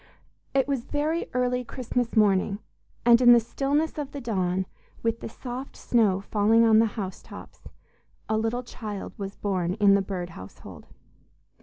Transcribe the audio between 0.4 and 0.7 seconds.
It